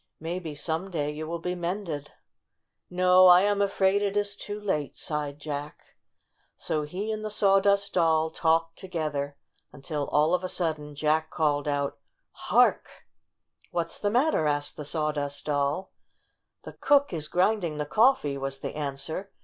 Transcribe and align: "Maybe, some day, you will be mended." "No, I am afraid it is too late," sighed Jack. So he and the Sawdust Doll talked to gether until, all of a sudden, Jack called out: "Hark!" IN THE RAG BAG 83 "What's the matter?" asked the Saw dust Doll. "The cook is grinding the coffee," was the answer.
"Maybe, 0.19 0.55
some 0.55 0.89
day, 0.89 1.11
you 1.11 1.27
will 1.27 1.37
be 1.37 1.53
mended." 1.53 2.11
"No, 2.89 3.27
I 3.27 3.41
am 3.41 3.61
afraid 3.61 4.01
it 4.01 4.17
is 4.17 4.35
too 4.35 4.59
late," 4.59 4.97
sighed 4.97 5.37
Jack. 5.37 5.95
So 6.57 6.81
he 6.81 7.11
and 7.11 7.23
the 7.23 7.29
Sawdust 7.29 7.93
Doll 7.93 8.31
talked 8.31 8.79
to 8.79 8.87
gether 8.87 9.37
until, 9.71 10.07
all 10.07 10.33
of 10.33 10.43
a 10.43 10.49
sudden, 10.49 10.95
Jack 10.95 11.29
called 11.29 11.67
out: 11.67 11.99
"Hark!" 12.31 12.87
IN 12.87 12.89
THE 12.89 12.89
RAG 12.89 12.91
BAG 12.95 13.77
83 13.77 13.77
"What's 13.77 13.99
the 13.99 14.09
matter?" 14.09 14.47
asked 14.47 14.75
the 14.77 14.85
Saw 14.85 15.11
dust 15.11 15.45
Doll. 15.45 15.91
"The 16.63 16.73
cook 16.73 17.13
is 17.13 17.27
grinding 17.27 17.77
the 17.77 17.85
coffee," 17.85 18.39
was 18.39 18.61
the 18.61 18.73
answer. 18.75 19.29